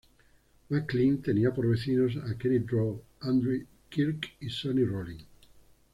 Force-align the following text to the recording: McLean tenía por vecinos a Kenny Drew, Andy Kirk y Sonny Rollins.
McLean 0.71 1.21
tenía 1.21 1.53
por 1.53 1.67
vecinos 1.69 2.15
a 2.27 2.35
Kenny 2.35 2.57
Drew, 2.57 3.03
Andy 3.19 3.67
Kirk 3.87 4.29
y 4.39 4.49
Sonny 4.49 4.83
Rollins. 4.83 5.27